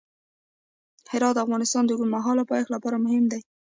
[1.11, 3.41] هرات د افغانستان د اوږدمهاله پایښت لپاره مهم دی.